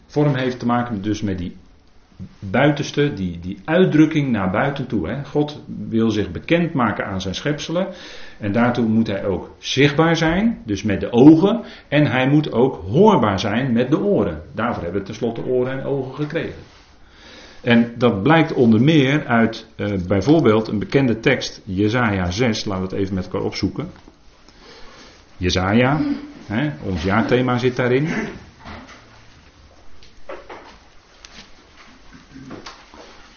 [0.07, 1.57] Vorm heeft te maken dus met die
[2.38, 5.09] buitenste, die, die uitdrukking naar buiten toe.
[5.09, 5.24] Hè.
[5.24, 7.87] God wil zich bekendmaken aan zijn schepselen.
[8.38, 11.61] En daartoe moet hij ook zichtbaar zijn, dus met de ogen.
[11.88, 14.42] En hij moet ook hoorbaar zijn met de oren.
[14.55, 16.62] Daarvoor hebben we tenslotte oren en ogen gekregen.
[17.62, 22.64] En dat blijkt onder meer uit uh, bijvoorbeeld een bekende tekst, Jezaja 6.
[22.64, 23.90] Laten we het even met elkaar opzoeken.
[25.37, 26.00] Jezaja,
[26.46, 28.09] hè, ons jaarthema zit daarin.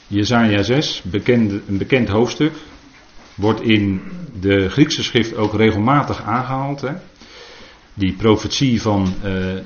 [0.09, 2.53] Jezaja 6, bekend, een bekend hoofdstuk,
[3.35, 4.01] wordt in
[4.39, 6.81] de Griekse schrift ook regelmatig aangehaald.
[6.81, 6.93] Hè.
[7.93, 9.59] Die profetie van uh,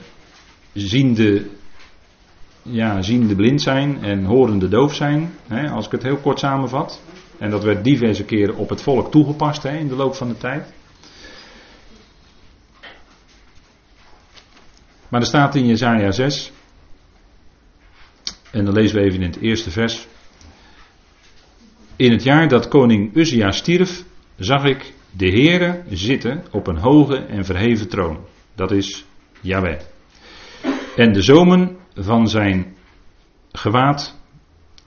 [0.74, 1.46] ziende,
[2.62, 7.02] ja, ziende blind zijn en horende doof zijn, hè, als ik het heel kort samenvat.
[7.38, 10.38] En dat werd diverse keren op het volk toegepast hè, in de loop van de
[10.38, 10.74] tijd.
[15.10, 16.52] Maar er staat in Jezaja 6,
[18.52, 20.08] en dan lezen we even in het eerste vers.
[21.96, 24.04] In het jaar dat koning Uzia stierf,
[24.38, 28.18] zag ik de Heere zitten op een hoge en verheven troon.
[28.56, 29.06] Dat is
[29.42, 29.80] Yahweh.
[30.96, 32.76] En de zomen van zijn
[33.52, 34.20] gewaad,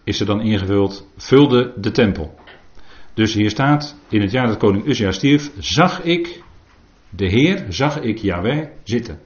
[0.05, 2.35] is er dan ingevuld, vulde de tempel.
[3.15, 6.43] Dus hier staat, in het jaar dat koning Uzia stierf, zag ik
[7.11, 9.21] de Heer, zag ik Yahweh zitten.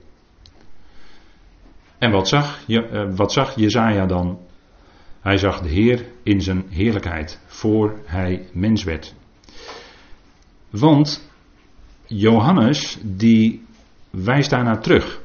[1.98, 2.82] En wat zag, uh,
[3.14, 4.38] wat zag Jezaja dan?
[5.20, 9.14] Hij zag de Heer in zijn heerlijkheid, voor hij mens werd.
[10.70, 11.30] Want
[12.06, 13.64] Johannes, die
[14.11, 15.20] wijst daarnaar terug.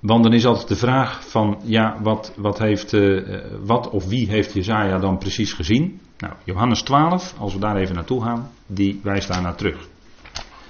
[0.00, 4.28] Want dan is altijd de vraag van, ja, wat, wat, heeft, uh, wat of wie
[4.28, 6.00] heeft Jezaja dan precies gezien?
[6.18, 9.88] Nou, Johannes 12, als we daar even naartoe gaan, die wijst daarnaar terug.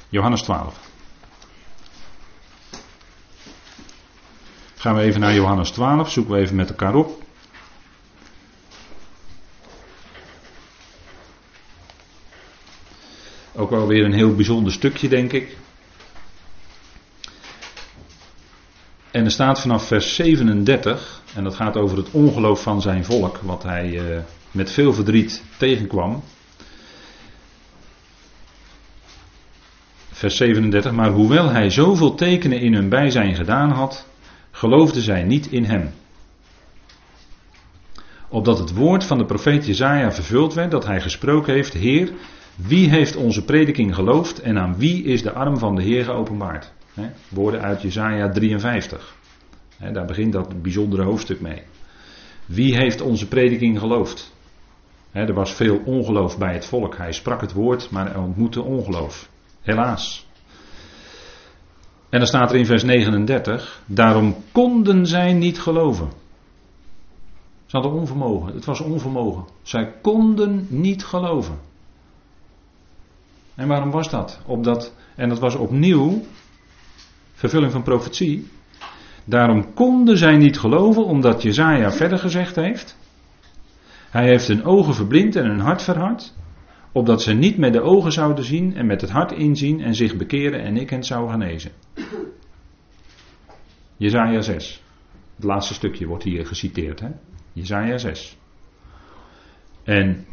[0.08, 0.92] Johannes 12.
[4.74, 7.22] Gaan we even naar Johannes 12, zoeken we even met elkaar op.
[13.64, 15.56] Ook wel weer een heel bijzonder stukje, denk ik.
[19.10, 23.36] En er staat vanaf vers 37, en dat gaat over het ongeloof van zijn volk,
[23.36, 24.18] wat hij uh,
[24.50, 26.22] met veel verdriet tegenkwam.
[30.12, 34.06] Vers 37, maar hoewel hij zoveel tekenen in hun bijzijn gedaan had,
[34.50, 35.94] geloofden zij niet in hem.
[38.28, 42.12] Opdat het woord van de profeet Jezaja vervuld werd, dat hij gesproken heeft, Heer,
[42.56, 46.72] wie heeft onze prediking geloofd en aan wie is de arm van de Heer geopenbaard?
[47.28, 49.16] woorden uit Jezaja 53.
[49.92, 51.62] daar begint dat bijzondere hoofdstuk mee.
[52.46, 54.32] Wie heeft onze prediking geloofd?
[55.12, 56.96] er was veel ongeloof bij het volk.
[56.96, 59.28] Hij sprak het woord, maar er ontmoette ongeloof.
[59.60, 60.26] Helaas.
[62.08, 66.08] En dan staat er in vers 39: Daarom konden zij niet geloven.
[67.66, 68.54] Ze hadden onvermogen.
[68.54, 69.44] Het was onvermogen.
[69.62, 71.58] Zij konden niet geloven.
[73.54, 74.40] En waarom was dat?
[74.46, 76.22] Opdat, en dat was opnieuw
[77.32, 78.48] vervulling van profetie.
[79.24, 82.96] Daarom konden zij niet geloven, omdat Jezaja verder gezegd heeft.
[84.10, 86.34] Hij heeft hun ogen verblind en hun hart verhard,
[86.92, 90.16] opdat ze niet met de ogen zouden zien en met het hart inzien en zich
[90.16, 91.70] bekeren en ik hen zou genezen.
[93.96, 94.82] Jezaja 6.
[95.34, 97.00] Het laatste stukje wordt hier geciteerd.
[97.00, 97.08] Hè?
[97.52, 98.36] Jezaja 6.
[99.84, 100.26] En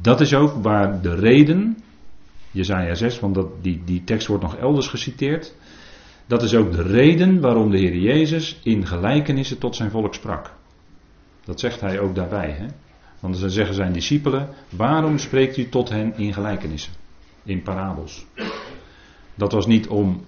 [0.00, 1.82] dat is ook waar de reden,
[2.58, 5.54] Jezaja 6, want dat, die, die tekst wordt nog elders geciteerd.
[6.26, 10.52] Dat is ook de reden waarom de Heer Jezus in gelijkenissen tot zijn volk sprak.
[11.44, 12.50] Dat zegt hij ook daarbij.
[12.50, 12.66] Hè?
[13.20, 16.92] Want dan zeggen zijn discipelen: Waarom spreekt u tot hen in gelijkenissen?
[17.44, 18.26] In parabels.
[19.34, 20.24] Dat was niet om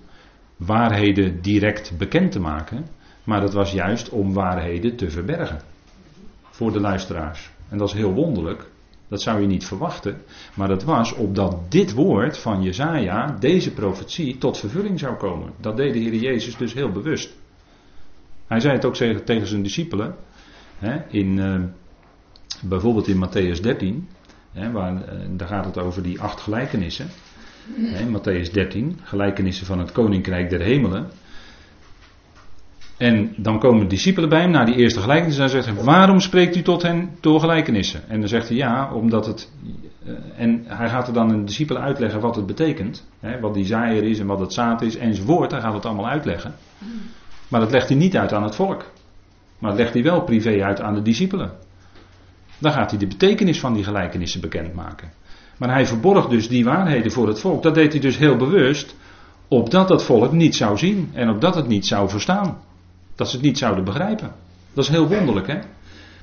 [0.57, 2.87] waarheden direct bekend te maken,
[3.25, 5.61] maar dat was juist om waarheden te verbergen.
[6.51, 7.51] Voor de luisteraars.
[7.69, 8.70] En dat is heel wonderlijk.
[9.11, 10.23] Dat zou je niet verwachten.
[10.55, 15.53] Maar dat was opdat dit woord van Jezaja, deze profetie, tot vervulling zou komen.
[15.61, 17.37] Dat deed de Heer Jezus dus heel bewust.
[18.47, 18.95] Hij zei het ook
[19.25, 20.15] tegen zijn discipelen.
[20.79, 21.63] Hè, in, uh,
[22.63, 24.09] bijvoorbeeld in Matthäus 13.
[24.53, 27.09] Hè, waar, uh, daar gaat het over die acht gelijkenissen.
[27.75, 31.11] Hè, Matthäus 13, gelijkenissen van het koninkrijk der hemelen.
[33.01, 36.21] En dan komen de discipelen bij hem na die eerste gelijkenis en zegt hij, waarom
[36.21, 38.09] spreekt u tot hen door gelijkenissen?
[38.09, 39.53] En dan zegt hij ja, omdat het,
[40.05, 43.09] eh, en hij gaat er dan een discipelen uitleggen wat het betekent.
[43.21, 46.09] Hè, wat die zaaier is en wat het zaad is enzovoort, hij gaat het allemaal
[46.09, 46.55] uitleggen.
[47.49, 48.85] Maar dat legt hij niet uit aan het volk.
[49.59, 51.53] Maar dat legt hij wel privé uit aan de discipelen.
[52.59, 55.11] Dan gaat hij de betekenis van die gelijkenissen bekendmaken.
[55.57, 57.63] Maar hij verborg dus die waarheden voor het volk.
[57.63, 58.97] Dat deed hij dus heel bewust,
[59.49, 62.69] opdat dat volk niet zou zien en opdat het niet zou verstaan.
[63.21, 64.33] Dat ze het niet zouden begrijpen.
[64.73, 65.59] Dat is heel wonderlijk, hè?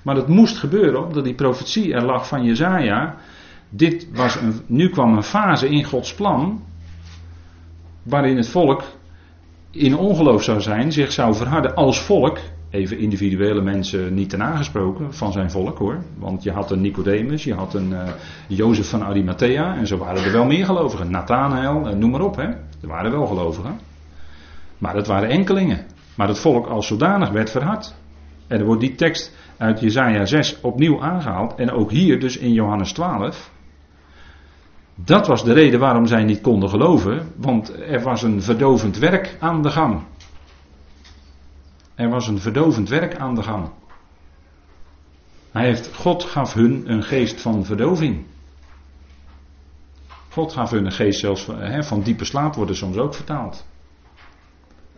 [0.01, 3.15] Maar dat moest gebeuren omdat die profetie er lag van Jezaja.
[3.69, 6.61] Dit was een, nu kwam een fase in Gods plan.
[8.03, 8.83] waarin het volk
[9.71, 12.37] in ongeloof zou zijn, zich zou verharden als volk.
[12.69, 16.03] Even individuele mensen niet ten aangesproken van zijn volk hoor.
[16.17, 18.03] Want je had een Nicodemus, je had een uh,
[18.47, 19.75] Jozef van Arimathea.
[19.75, 21.11] En zo waren er wel meer gelovigen.
[21.11, 22.47] Nathanael, uh, noem maar op hè.
[22.81, 23.79] Er waren wel gelovigen.
[24.77, 25.95] Maar dat waren enkelingen.
[26.17, 27.95] Maar het volk als zodanig werd verhard.
[28.47, 31.55] En er wordt die tekst uit Jesaja 6 opnieuw aangehaald.
[31.55, 33.51] En ook hier dus in Johannes 12.
[34.95, 37.31] Dat was de reden waarom zij niet konden geloven.
[37.35, 40.01] Want er was een verdovend werk aan de gang.
[41.95, 43.69] Er was een verdovend werk aan de gang.
[45.51, 48.25] Hij heeft, God gaf hun een geest van verdoving.
[50.29, 53.65] God gaf hun een geest zelfs van, hè, van diepe slaap, worden soms ook vertaald.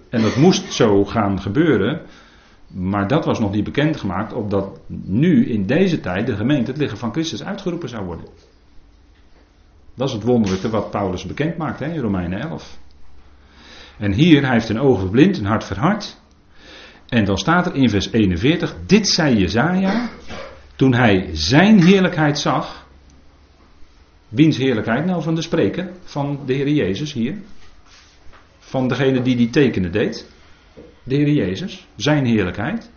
[0.10, 2.02] En dat moest zo gaan gebeuren.
[2.68, 6.98] Maar dat was nog niet bekendgemaakt, opdat nu in deze tijd de gemeente het liggen
[6.98, 8.26] van Christus uitgeroepen zou worden.
[9.96, 12.78] Dat is het wonderlijke wat Paulus bekend maakt hè, in Romeinen 11.
[13.98, 16.18] En hier, hij heeft een ogen verblind, een hart verhard.
[17.08, 20.10] En dan staat er in vers 41, dit zei Jezaja,
[20.76, 22.88] toen hij zijn heerlijkheid zag.
[24.28, 27.38] Wiens heerlijkheid nou van de spreker, van de Heer Jezus hier?
[28.70, 30.32] Van degene die die tekenen deed.
[31.04, 32.92] De Heer Jezus, zijn heerlijkheid.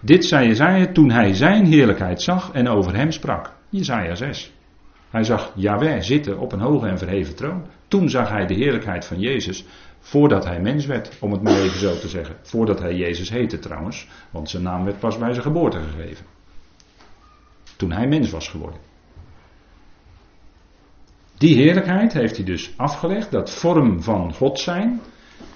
[0.00, 3.52] Dit zei Jezaja toen hij zijn heerlijkheid zag en over hem sprak.
[3.68, 4.52] Jezaja 6.
[5.10, 7.66] Hij zag Yahweh zitten op een hoge en verheven troon.
[7.88, 9.64] Toen zag hij de heerlijkheid van Jezus
[10.00, 12.36] voordat hij mens werd, om het maar even zo te zeggen.
[12.42, 16.26] Voordat hij Jezus heette trouwens, want zijn naam werd pas bij zijn geboorte gegeven.
[17.76, 18.80] Toen hij mens was geworden.
[21.38, 25.00] Die heerlijkheid heeft hij dus afgelegd, dat vorm van God zijn,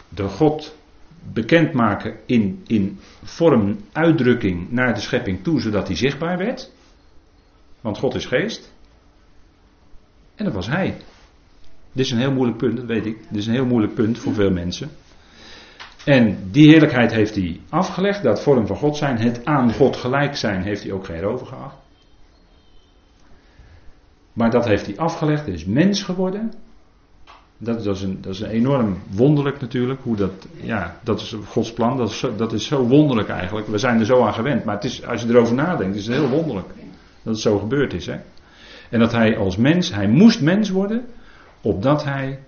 [0.08, 0.76] de God
[1.32, 6.72] bekendmaken in, in vorm, uitdrukking naar de schepping toe, zodat hij zichtbaar werd.
[7.80, 8.72] Want God is geest.
[10.34, 10.96] En dat was hij.
[11.92, 13.18] Dit is een heel moeilijk punt, dat weet ik.
[13.28, 14.90] Dit is een heel moeilijk punt voor veel mensen.
[16.04, 20.36] En die heerlijkheid heeft hij afgelegd, dat vorm van God zijn, het aan God gelijk
[20.36, 21.56] zijn, heeft hij ook geen rover.
[24.32, 26.52] Maar dat heeft hij afgelegd, hij is mens geworden.
[27.58, 30.00] Dat, is een, dat is een enorm wonderlijk natuurlijk.
[30.02, 31.96] Hoe dat, ja, dat is Gods plan.
[31.96, 33.66] Dat is, dat is zo wonderlijk eigenlijk.
[33.66, 34.64] We zijn er zo aan gewend.
[34.64, 36.68] Maar het is, als je erover nadenkt, is het heel wonderlijk.
[37.22, 38.06] Dat het zo gebeurd is.
[38.06, 38.16] Hè?
[38.90, 41.06] En dat hij als mens, hij moest mens worden.
[41.60, 42.38] Opdat hij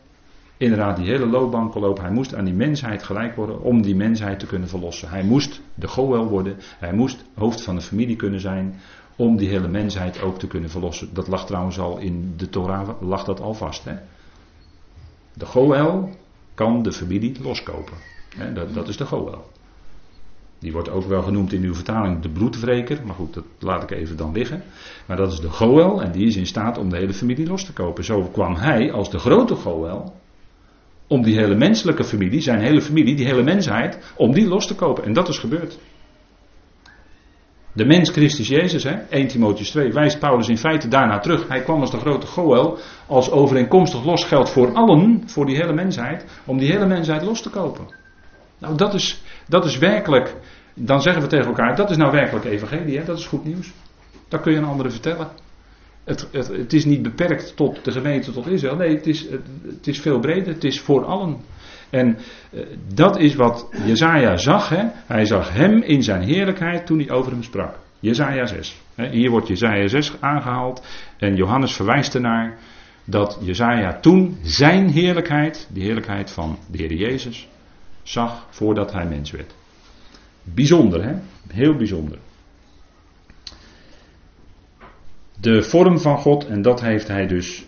[0.57, 2.05] inderdaad die hele loopbaan kon lopen.
[2.05, 5.09] Hij moest aan die mensheid gelijk worden om die mensheid te kunnen verlossen.
[5.09, 6.57] Hij moest de Goel worden.
[6.79, 8.75] Hij moest hoofd van de familie kunnen zijn
[9.17, 11.09] om die hele mensheid ook te kunnen verlossen.
[11.13, 13.85] Dat lag trouwens al in de Torah, lag dat al vast.
[13.85, 13.95] Hè?
[15.41, 16.09] De Goel
[16.55, 17.97] kan de familie loskopen.
[18.55, 19.45] Dat, dat is de Goel.
[20.59, 23.01] Die wordt ook wel genoemd in uw vertaling de bloedwreker.
[23.05, 24.63] Maar goed, dat laat ik even dan liggen.
[25.07, 27.65] Maar dat is de Goel en die is in staat om de hele familie los
[27.65, 28.05] te kopen.
[28.05, 30.13] Zo kwam hij als de grote Goel
[31.07, 34.75] om die hele menselijke familie, zijn hele familie, die hele mensheid, om die los te
[34.75, 35.05] kopen.
[35.05, 35.79] En dat is gebeurd.
[37.73, 41.49] De mens Christus Jezus, hè, 1 Timotheus 2, wijst Paulus in feite daarna terug.
[41.49, 46.25] Hij kwam als de grote Goel, als overeenkomstig losgeld voor allen, voor die hele mensheid,
[46.45, 47.85] om die hele mensheid los te kopen.
[48.59, 50.37] Nou, dat is, dat is werkelijk,
[50.75, 53.05] dan zeggen we tegen elkaar, dat is nou werkelijk evangelie, hè?
[53.05, 53.73] dat is goed nieuws.
[54.29, 55.29] Dat kun je aan anderen vertellen.
[56.05, 58.77] Het, het, het, is niet beperkt tot de gemeente, tot Israël.
[58.77, 60.55] Nee, het is, het, is veel breder.
[60.55, 61.37] Het is voor allen.
[61.91, 62.19] En
[62.53, 62.61] uh,
[62.95, 64.69] dat is wat Jezaja zag.
[64.69, 64.85] Hè?
[65.07, 67.79] Hij zag hem in zijn heerlijkheid toen hij over hem sprak.
[68.01, 68.81] Jezaja 6.
[68.95, 69.09] Hè?
[69.09, 70.87] Hier wordt Jezaja 6 aangehaald.
[71.19, 72.59] En Johannes verwijst ernaar
[73.05, 77.49] dat Jezaja toen zijn heerlijkheid, de heerlijkheid van de Heer Jezus,
[78.03, 79.55] zag voordat hij mens werd.
[80.43, 81.15] Bijzonder, hè?
[81.49, 82.19] Heel bijzonder
[85.41, 87.67] de vorm van God en dat heeft hij dus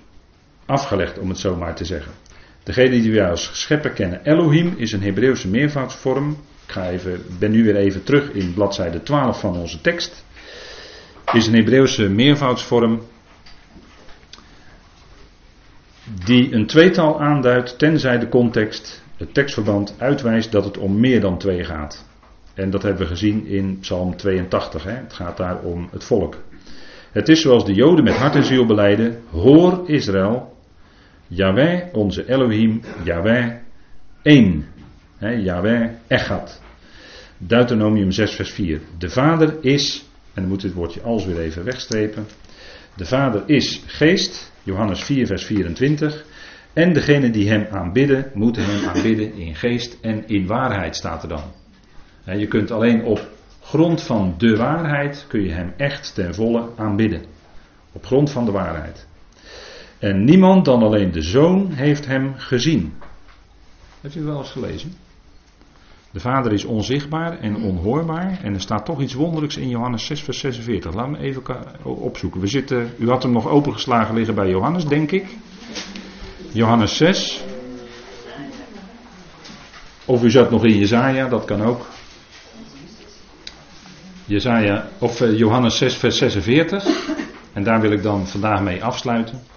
[0.66, 2.12] afgelegd, om het zo maar te zeggen.
[2.62, 6.30] Degene die wij als schepper kennen, Elohim, is een Hebreeuwse meervoudsvorm.
[6.66, 10.24] Ik ga even, ben nu weer even terug in bladzijde 12 van onze tekst.
[11.32, 13.02] Is een Hebreeuwse meervoudsvorm
[16.24, 21.38] die een tweetal aanduidt, tenzij de context, het tekstverband uitwijst dat het om meer dan
[21.38, 22.04] twee gaat.
[22.54, 24.84] En dat hebben we gezien in Psalm 82.
[24.84, 24.90] Hè.
[24.90, 26.36] Het gaat daar om het volk.
[27.12, 30.51] Het is zoals de Joden met hart en ziel beleiden: Hoor Israël,
[31.34, 33.52] Yahweh, onze Elohim, Yahweh,
[34.22, 34.64] één.
[35.18, 36.60] He, Yahweh, Echad.
[37.38, 38.80] Deuteronomium 6, vers 4.
[38.98, 42.26] De Vader is, en dan moet dit woordje als weer even wegstrepen.
[42.96, 46.24] De Vader is geest, Johannes 4, vers 24.
[46.72, 51.28] En degene die hem aanbidden, moeten hem aanbidden in geest en in waarheid, staat er
[51.28, 51.52] dan.
[52.38, 53.28] je kunt alleen op
[53.60, 57.24] grond van de waarheid kun je hem echt ten volle aanbidden.
[57.92, 59.06] Op grond van de waarheid.
[60.02, 62.92] En niemand dan alleen de zoon heeft hem gezien.
[64.00, 64.92] Heeft u wel eens gelezen?
[66.10, 68.38] De vader is onzichtbaar en onhoorbaar.
[68.42, 70.94] En er staat toch iets wonderlijks in Johannes 6, vers 46.
[70.94, 71.42] Laat me even
[71.84, 72.40] opzoeken.
[72.40, 75.26] We zitten, u had hem nog opengeslagen liggen bij Johannes, denk ik.
[76.52, 77.44] Johannes 6.
[80.04, 81.86] Of u zat nog in Jezaja, dat kan ook.
[84.24, 86.86] Jezaja, of eh, Johannes 6, vers 46.
[87.52, 89.50] En daar wil ik dan vandaag mee afsluiten.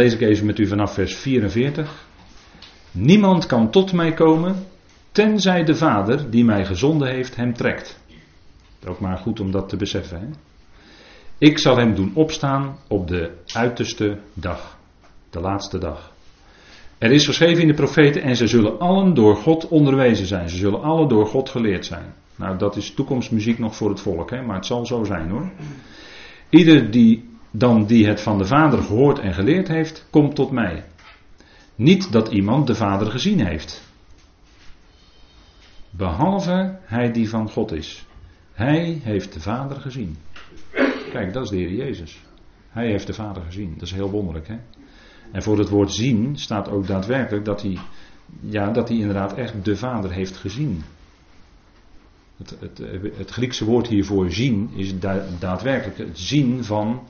[0.00, 2.06] Lees ik even met u vanaf vers 44.
[2.90, 4.66] Niemand kan tot mij komen,
[5.12, 8.00] tenzij de Vader die mij gezonden heeft hem trekt.
[8.86, 10.20] Ook maar goed om dat te beseffen.
[10.20, 10.26] Hè?
[11.38, 14.78] Ik zal hem doen opstaan op de uiterste dag,
[15.30, 16.12] de laatste dag.
[16.98, 20.48] Er is geschreven in de profeten en ze zullen allen door God onderwezen zijn.
[20.48, 22.14] Ze zullen allen door God geleerd zijn.
[22.36, 24.42] Nou, dat is toekomstmuziek nog voor het volk, hè?
[24.42, 25.50] maar het zal zo zijn hoor.
[26.50, 30.84] Ieder die dan die het van de Vader gehoord en geleerd heeft, komt tot mij.
[31.74, 33.88] Niet dat iemand de Vader gezien heeft.
[35.90, 38.06] Behalve hij die van God is.
[38.52, 40.16] Hij heeft de Vader gezien.
[41.10, 42.20] Kijk, dat is de Heer Jezus.
[42.68, 43.72] Hij heeft de Vader gezien.
[43.72, 44.56] Dat is heel wonderlijk, hè?
[45.32, 47.78] En voor het woord zien staat ook daadwerkelijk dat hij,
[48.40, 50.82] ja, dat hij inderdaad echt de Vader heeft gezien.
[52.36, 52.80] Het, het,
[53.16, 54.98] het Griekse woord hiervoor zien is
[55.38, 57.08] daadwerkelijk het zien van,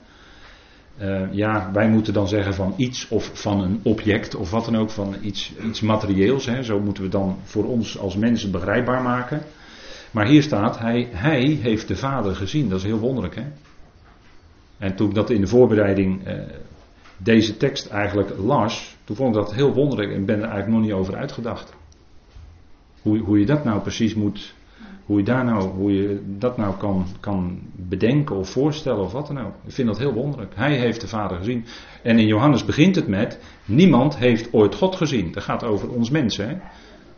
[0.99, 4.77] uh, ja, wij moeten dan zeggen van iets of van een object of wat dan
[4.77, 6.47] ook, van iets, iets materieels.
[6.47, 6.63] Hè?
[6.63, 9.43] Zo moeten we dan voor ons als mensen begrijpbaar maken.
[10.11, 12.69] Maar hier staat, hij, hij heeft de Vader gezien.
[12.69, 13.45] Dat is heel wonderlijk, hè?
[14.79, 16.35] En toen ik dat in de voorbereiding eh,
[17.17, 20.83] deze tekst eigenlijk las, toen vond ik dat heel wonderlijk en ben er eigenlijk nog
[20.83, 21.75] niet over uitgedacht.
[23.03, 24.55] Hoe, hoe je dat nou precies moet,
[25.11, 29.27] hoe je, daar nou, hoe je dat nou kan, kan bedenken of voorstellen of wat
[29.27, 29.55] dan ook.
[29.65, 30.53] Ik vind dat heel wonderlijk.
[30.55, 31.65] Hij heeft de Vader gezien.
[32.03, 35.33] En in Johannes begint het met, niemand heeft ooit God gezien.
[35.33, 36.49] Dat gaat over ons mensen.
[36.49, 36.57] Hè?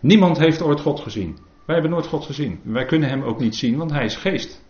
[0.00, 1.38] Niemand heeft ooit God gezien.
[1.64, 2.60] Wij hebben nooit God gezien.
[2.62, 4.62] Wij kunnen hem ook niet zien, want hij is geest.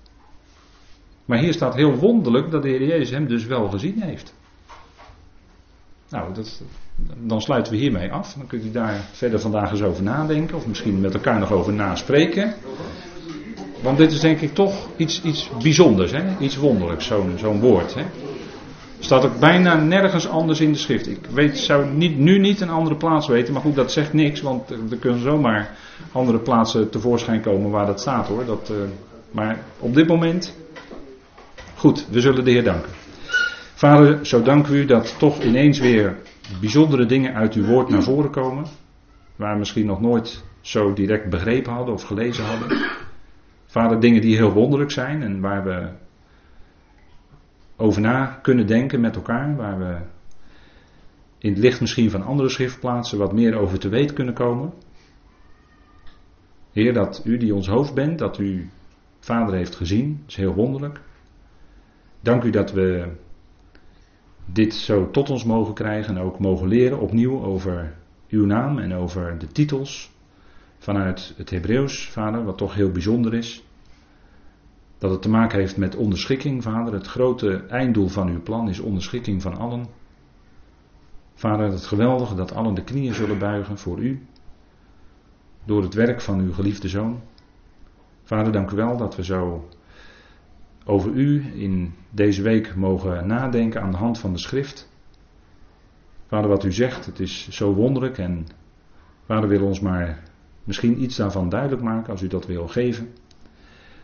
[1.24, 4.34] Maar hier staat heel wonderlijk dat de Heer Jezus hem dus wel gezien heeft.
[6.08, 6.62] Nou, dat,
[7.18, 8.32] dan sluiten we hiermee af.
[8.32, 10.56] Dan kunt u daar verder vandaag eens over nadenken.
[10.56, 12.54] Of misschien met elkaar nog over naspreken.
[13.82, 16.12] Want dit is denk ik toch iets, iets bijzonders.
[16.12, 16.22] Hè?
[16.38, 17.94] Iets wonderlijks, zo'n zo'n woord.
[17.94, 18.02] Hè?
[18.98, 21.08] Staat ook bijna nergens anders in de schrift.
[21.08, 23.52] Ik weet, zou niet, nu niet een andere plaats weten.
[23.52, 24.40] Maar goed, dat zegt niks.
[24.40, 25.76] Want er kunnen zomaar
[26.12, 28.44] andere plaatsen tevoorschijn komen waar dat staat hoor.
[28.44, 28.76] Dat, uh,
[29.30, 30.56] maar op dit moment.
[31.74, 32.90] Goed, we zullen de Heer danken.
[33.74, 36.16] Vader, zo dank u dat toch ineens weer
[36.60, 38.64] bijzondere dingen uit uw woord naar voren komen.
[39.36, 42.78] Waar we misschien nog nooit zo direct begrepen hadden of gelezen hadden.
[43.72, 45.88] Vader, dingen die heel wonderlijk zijn en waar we
[47.76, 49.56] over na kunnen denken met elkaar.
[49.56, 49.96] Waar we
[51.38, 54.72] in het licht misschien van andere schriftplaatsen wat meer over te weten kunnen komen.
[56.72, 58.70] Heer, dat u die ons hoofd bent, dat u
[59.18, 61.00] Vader heeft gezien, dat is heel wonderlijk.
[62.20, 63.08] Dank u dat we
[64.46, 67.94] dit zo tot ons mogen krijgen en ook mogen leren opnieuw over
[68.28, 70.11] uw naam en over de titels
[70.82, 73.64] vanuit het Hebreeuws, vader, wat toch heel bijzonder is.
[74.98, 76.92] Dat het te maken heeft met onderschikking, vader.
[76.92, 79.86] Het grote einddoel van uw plan is onderschikking van allen.
[81.34, 84.26] Vader, het geweldige dat allen de knieën zullen buigen voor u.
[85.64, 87.20] Door het werk van uw geliefde zoon.
[88.22, 89.68] Vader, dank u wel dat we zo
[90.84, 94.90] over u in deze week mogen nadenken aan de hand van de schrift.
[96.26, 98.46] Vader, wat u zegt, het is zo wonderlijk en
[99.26, 100.30] Vader wil ons maar
[100.64, 103.08] misschien iets daarvan duidelijk maken als u dat wil geven.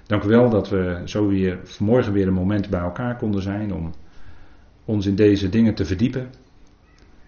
[0.07, 3.73] Dank u wel dat we zo weer vanmorgen weer een moment bij elkaar konden zijn
[3.73, 3.93] om
[4.85, 6.31] ons in deze dingen te verdiepen.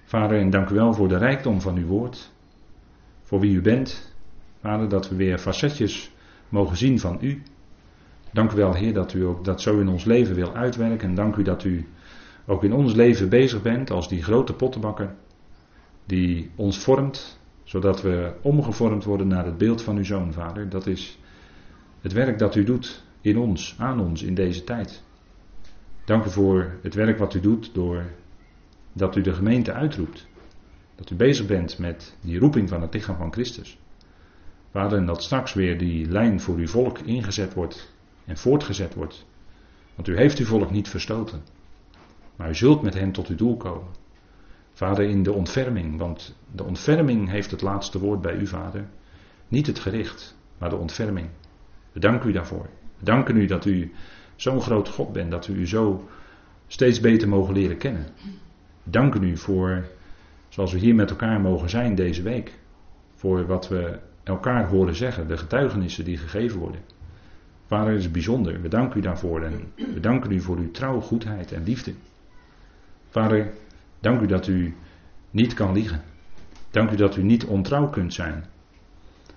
[0.05, 2.33] Vader, en dank u wel voor de rijkdom van uw woord,
[3.23, 4.15] voor wie u bent.
[4.61, 6.13] Vader, dat we weer facetjes
[6.49, 7.43] mogen zien van u.
[8.33, 11.09] Dank u wel, Heer, dat u ook dat zo in ons leven wil uitwerken.
[11.09, 11.87] En dank u dat u
[12.47, 15.15] ook in ons leven bezig bent als die grote pottenbakker.
[16.05, 17.40] Die ons vormt,
[17.71, 20.69] zodat we omgevormd worden naar het beeld van uw zoon, Vader.
[20.69, 21.19] Dat is
[22.01, 25.03] het werk dat u doet in ons, aan ons, in deze tijd.
[26.05, 28.05] Dank u voor het werk wat u doet door
[28.93, 30.27] dat u de gemeente uitroept.
[30.95, 33.79] Dat u bezig bent met die roeping van het lichaam van Christus.
[34.71, 37.95] Vader, en dat straks weer die lijn voor uw volk ingezet wordt
[38.25, 39.27] en voortgezet wordt.
[39.95, 41.43] Want u heeft uw volk niet verstoten.
[42.37, 44.00] Maar u zult met hen tot uw doel komen.
[44.81, 48.85] Vader, in de ontferming, want de ontferming heeft het laatste woord bij u, Vader.
[49.49, 51.29] Niet het gericht, maar de ontferming.
[51.93, 52.69] We danken u daarvoor.
[52.99, 53.93] We danken u dat u
[54.37, 56.09] zo'n groot God bent, dat we u zo
[56.67, 58.07] steeds beter mogen leren kennen.
[58.83, 59.85] We danken u voor,
[60.49, 62.59] zoals we hier met elkaar mogen zijn deze week,
[63.15, 66.81] voor wat we elkaar horen zeggen, de getuigenissen die gegeven worden.
[67.67, 68.61] Vader, het is bijzonder.
[68.61, 71.93] We danken u daarvoor en we danken u voor uw trouw, goedheid en liefde.
[73.09, 73.53] Vader,
[74.01, 74.77] dank u dat u
[75.31, 76.03] niet kan liegen.
[76.71, 78.45] Dank u dat u niet ontrouw kunt zijn.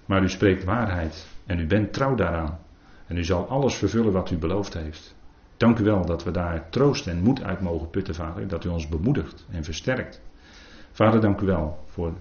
[0.06, 2.60] Maar u spreekt waarheid en u bent trouw daaraan.
[3.08, 5.16] En u zal alles vervullen wat u beloofd heeft.
[5.58, 8.48] Dank u wel dat we daar troost en moed uit mogen putten, Vader.
[8.48, 10.22] Dat u ons bemoedigt en versterkt.
[10.92, 12.14] Vader, dank u wel voor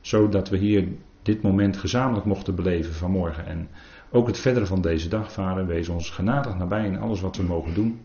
[0.00, 0.88] zodat we hier
[1.22, 3.46] dit moment gezamenlijk mochten beleven vanmorgen.
[3.46, 3.68] En
[4.10, 7.42] ook het verdere van deze dag, Vader, wees ons genadig nabij in alles wat we
[7.42, 8.00] mogen doen.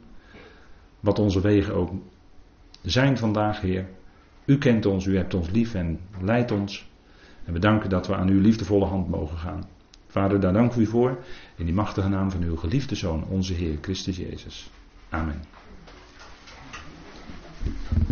[1.00, 1.91] Wat onze wegen ook
[2.92, 3.90] zijn vandaag, Heer.
[4.46, 6.92] U kent ons, u hebt ons lief en leidt ons.
[7.46, 9.64] En we danken dat we aan uw liefdevolle hand mogen gaan.
[10.08, 11.18] Vader, daar dank u voor.
[11.56, 14.70] In die machtige naam van uw geliefde Zoon, onze Heer Christus Jezus.
[15.10, 15.42] Amen.